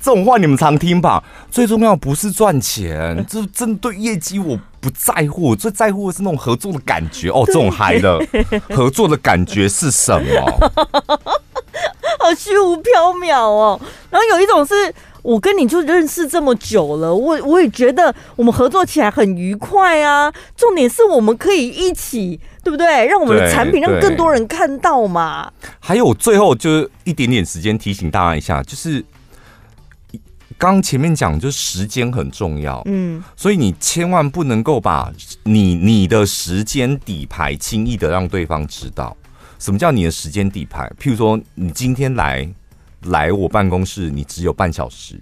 [0.10, 1.24] 这种话你们常听吧？
[1.52, 7.44] 最重要不是赚钱，这针对业绩我不在乎，我最在乎的是那种合作的感觉哦。
[7.46, 8.20] 这种嗨的
[8.72, 10.72] 合作的感觉是什么？
[12.18, 13.80] 好虚无缥缈哦。
[14.10, 14.74] 然后有一种是
[15.22, 20.34] 我跟你就认识这么久了，我我也觉得我们合作起来很愉快啊。
[20.58, 23.06] 重点是我们可以一起，对不对？
[23.06, 25.52] 让我们的产品让更多人看到嘛。
[25.80, 29.06] 还有最后就是一点点时间提醒大家一下，就是。
[30.60, 35.10] 刚前面讲，就是时间很重要，嗯，所以你千万不能够把
[35.44, 39.16] 你你的时间底牌轻易的让对方知道。
[39.58, 40.90] 什么叫你的时间底牌？
[41.02, 42.48] 譬如说，你今天来
[43.06, 45.20] 来我办公室，你只有半小时，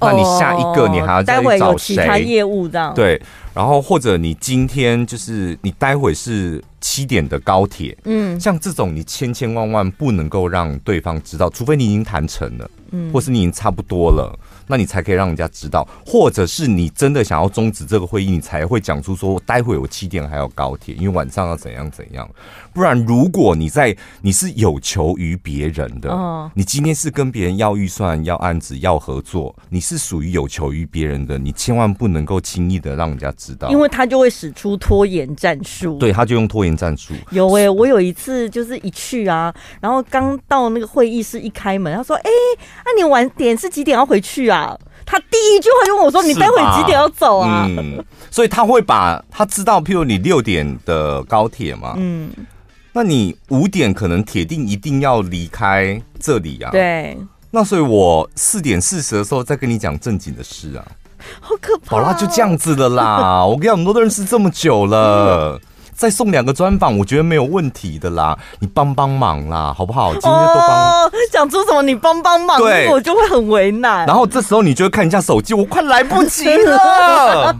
[0.00, 1.94] 那你下一个你还要再去找谁？
[1.94, 3.20] 其他业务这样对，
[3.54, 14.38] 然后或者你今天就是你待会是七点的高铁，嗯，像这种你千千万万不能够让对方知道，除非你已经谈成了，嗯，或是你已经差不多了。
[14.68, 22.26] 那你才可以让人家知道，或者是你真的想要终止这个会议，你才会讲出说，待会我七点还有高铁，因为晚上要怎样怎样。
[22.72, 35.98] 不然，如果你在你是有求于别人的，哦，你今天是跟别人要预算、要案子、要合作，你是属于有求于别人的，你千万不能够轻易的让人家知道，因为他就会使出拖延战术。
[35.98, 37.14] 对，他就用拖延战术。
[37.30, 52.30] 有哎、欸，我有一次就是一去啊，然后刚到那个会议室一开门，他说：“哎、欸，那、啊、你晚点是几点要回去啊？”他第一句话就问我说：“你待会几点要走啊？”嗯，所以他会把他知道，譬如你六点的高铁嘛，嗯，
[52.92, 56.70] 那你五点可能铁定一定要离开这里啊。
[56.70, 57.18] 对，
[57.50, 60.86] 那所以我四点四十的时候再跟你讲正经的事啊。
[61.40, 61.96] 好可怕！
[61.96, 63.44] 好啦，就这样子的啦。
[63.44, 65.60] 我跟你讲，我们都认识这么久了。
[65.60, 65.60] 嗯
[66.02, 68.36] 再送两个专访，我觉得没有问题的啦。
[68.58, 70.12] 你帮帮忙啦，好不好？
[70.14, 71.12] 今天都帮。
[71.30, 71.80] 讲出什么？
[71.80, 74.04] 你帮帮忙，对，我就会很为难。
[74.04, 77.56] 然后这时候你就会看一下手机，我快来不及了。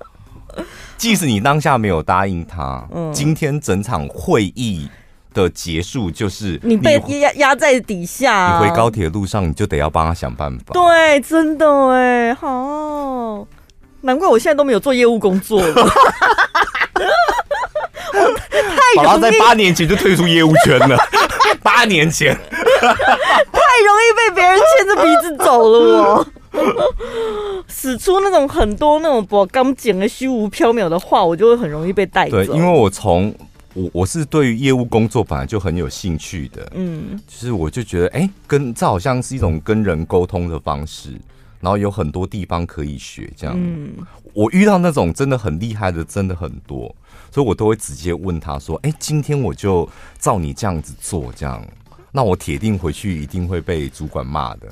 [0.98, 4.86] 即使你当下没有答应他，嗯，今天整场会议
[5.32, 8.58] 的结束就是你被压压在底下。
[8.60, 10.74] 你回高铁路上，你就得要帮他想办法。
[10.74, 13.46] 对，真的哎，好，
[14.02, 15.74] 难怪我现在都没有做业务工作了。
[18.96, 20.96] 好了，在八年前就退出业务圈了。
[21.62, 26.26] 八年前， 太容易被别人牵着鼻子走了。
[26.52, 32.32] 我 使出那种很多那种不刚讲的虚无缥缈的话，我就会很容易被带走。
[32.44, 33.34] 对，因为我从
[33.74, 41.10] 我我是对于业务工作本来就很有兴趣的，嗯，就是我就觉得，哎、欸，跟这好像是一种跟人沟通的方式，
[41.60, 43.56] 然后有很多地方可以学，这样。
[43.56, 43.94] 嗯，
[44.34, 46.94] 我遇到那种真的很厉害的，真的很多，
[47.32, 49.88] 所以我都会直接问他说，哎、欸，今天我就
[50.20, 51.66] 照你这样子做，这样，
[52.12, 54.68] 那我铁定回去一定会被主管骂的，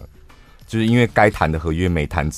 [0.67, 2.31] 就是因为该谈的合约没谈。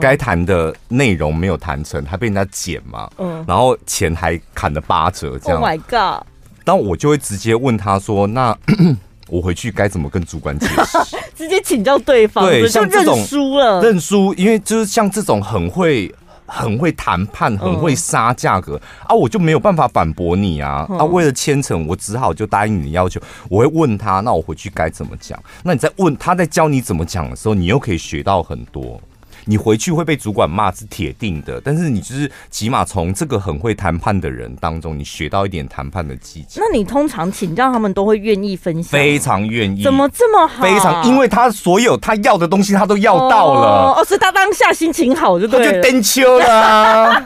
[0.00, 3.08] 该谈的内容没有谈成，还被人家剪嘛？
[3.16, 5.60] 嗯，然后钱还砍了八折，这样。
[5.60, 6.26] Oh my god！
[6.64, 8.58] 但我就会直接问他说：“那
[9.30, 10.98] 我回去该怎么跟主管解释？”
[11.32, 16.12] 直接请教对方，对，像这种认输了，认输，因为就是像这种很会、
[16.48, 20.86] 很会谈判、很会杀价格、嗯、啊，我就没有办法反驳你啊！
[20.88, 23.20] 嗯、啊，为了千层，我只好就答应你的要求。
[23.48, 29.00] 我会问他：“那我回去该怎么讲？”那你在问他在教你怎么讲的时候，你又可以学到很多。
[29.48, 36.60] 你回去会被主管骂是铁定的，但是你就是起码从这个很会谈判的人当中，你学到一点谈判的技巧。
[36.60, 38.90] 那你通常请教他们都会愿意分享？
[38.90, 39.82] 非常愿意。
[39.82, 40.62] 怎么这么好？
[40.62, 43.94] 非常，因为他所有他要的东西他都要到了。
[43.94, 45.66] 哦，是他当下心情好就对了。
[45.66, 47.14] 他就登秋了。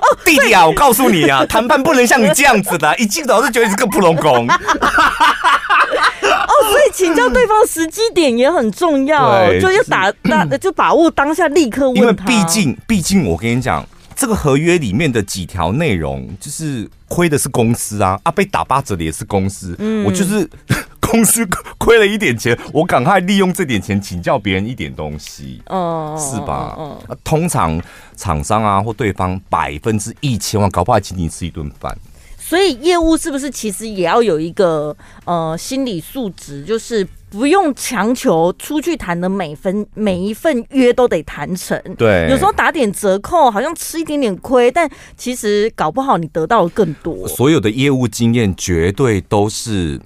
[0.00, 4.48] 哦，弟弟啊，我告诉你啊，谈判不能像你这样子的，一进来就觉得你是个普通工。
[6.62, 12.00] 所以请教对方时机点也很重要，对就要打打就把握当下立刻问他。
[12.00, 19.74] 因为毕竟毕竟我跟你讲，这个合约里面的几条内容，就是亏的是公司啊啊，被打八折的也是公司。
[19.78, 20.48] 嗯，我就是
[21.00, 21.48] 公司
[21.78, 26.76] 亏了一点钱，我赶快利用这点钱请教别人一点东西，哦，是吧？
[26.78, 27.80] 嗯，通常
[28.16, 31.96] 厂商啊或对方百分之一千万，搞不好请你吃一顿饭。
[32.50, 41.80] 所以业务是不是其实也要有一个呃心理素质，就是不用强求出去谈的每分每一份约都得谈成。
[41.96, 47.28] 对，有时候打点折扣，好像吃一点点亏，但其实搞不好你得到的更多。
[47.28, 50.00] 所有的业务经验绝对都是，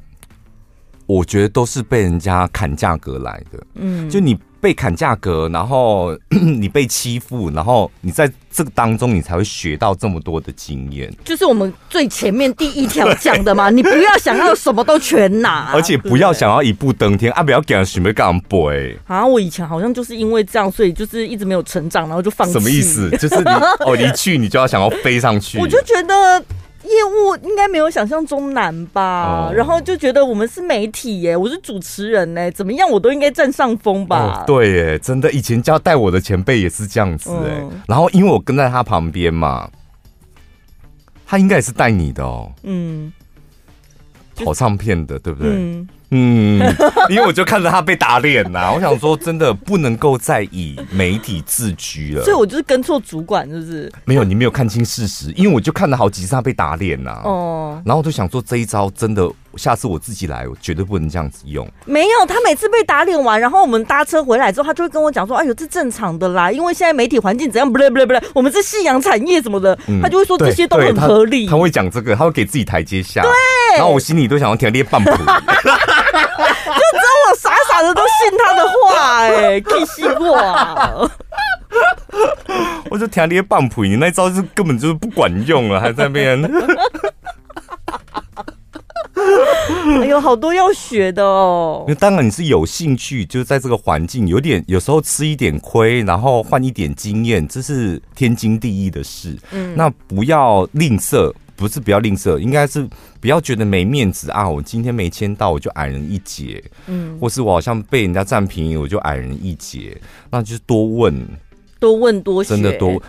[1.07, 3.66] 我觉得都是被人家砍价格来的。
[3.76, 4.38] 嗯，就你。
[4.65, 11.15] 被砍价格，然后 你被欺负，然后你在这个当中，你才会学到这么多的经验。
[11.23, 17.43] 就是我们最前面第一条讲的嘛， 你不要想要什么都全拿，而且不要想要一步登天啊！
[17.43, 18.99] 不要给人准备干背。
[19.07, 22.55] 啊，我以前好像就是因为这样，所以就是一直没有成长，然后就放弃。
[22.55, 23.11] 什么意思？
[23.19, 23.51] 就是你
[23.85, 25.59] 哦， 一去你就要想要飞上去。
[25.59, 26.43] 我就觉得。
[26.85, 29.51] 业务应该没有想象中难吧？
[29.55, 34.45] 然后就觉得我们是媒体耶，我是主持人呢，怎么样我都应该占上风吧？
[34.47, 37.64] 对耶，真的，以前教带我的前辈也是这样子哎。
[37.89, 39.68] 然后因为我跟在他旁边嘛，
[41.26, 42.53] 他应该也是带你的哦。
[42.62, 43.12] 嗯，
[44.37, 45.51] 跑唱片的对不对？
[45.53, 45.89] 嗯，
[47.09, 53.93] 因为我就看着他被打脸呐， 我想说真的不能够再以媒体自居了，所以我就是跟错主管，是不是？
[54.05, 61.69] 没有，你没有看清事实，因为我就看了好几次他被打脸呐，哦，然后我就想说这一招真的，下次我自己来，我绝对不能这样子用。
[61.85, 73.23] 没有，他每次被打脸完，然后我们搭车回来之后，他就会跟我讲说：“哎呦，这正常的啦，因为现在媒体环境怎样，不对不对不对，我们是夕阳产业什么的，他就会说这些都很合理。”他会讲这个，他会给自己台阶下。
[73.23, 73.31] 对，
[73.77, 75.11] 然后我心里都想要填列半谱。
[77.93, 81.11] 都信他的话，哎，气死我！
[82.91, 86.41] 我就听你棒谱，你那招是根本就是不管用了，还在那边。
[90.01, 91.85] 哎呦，好多要学的哦！
[91.89, 99.37] 那当然你是有兴趣，就是在这个环境有点，有时候吃一点亏，然后换一点经验，这是天经地义的事。
[99.53, 101.32] 嗯，那不要吝啬。
[101.57, 102.89] 不是不要吝啬，应该是
[103.21, 104.49] 不要觉得没面子啊！
[104.49, 109.97] 我今天没签到，我就矮人一截，嗯，或是我好像被人家占便宜，我就矮人一截，
[110.31, 111.27] 那就是多问，
[111.79, 113.01] 多问多学，真的多。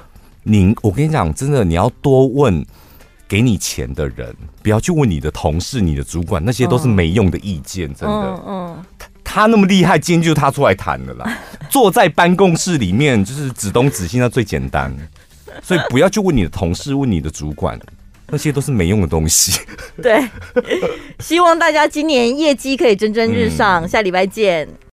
[0.44, 2.64] 您，我跟你讲，真的你要多问
[3.28, 8.16] 给你钱的人，不要去问你的同事、你的主管，那些都是没用的意见，真的。
[8.16, 11.38] 嗯，嗯，他他那么厉害，今天就是他出来谈的啦。
[11.70, 14.96] 坐在办公室里面就是指东指西，那最简单，
[15.62, 17.78] 所以不要去问你的同事，问你的主管。
[18.36, 19.62] 那些都是没用的东西。
[20.04, 20.22] 对，
[21.20, 23.86] 希望大家今年业绩可以蒸蒸日上。
[23.86, 24.68] 嗯、下礼拜见。